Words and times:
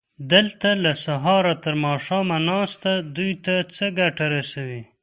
دلته 0.33 0.69
له 0.83 0.91
سهاره 1.05 1.53
تر 1.63 1.73
ماښامه 1.85 2.37
ناسته 2.49 2.91
دوی 3.15 3.33
ته 3.45 3.55
څه 3.75 3.85
ګټه 3.99 4.25
رسوي؟ 4.35 4.81